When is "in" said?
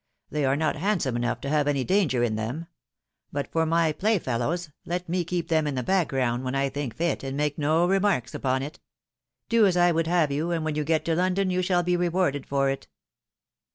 2.23-2.33, 5.67-5.75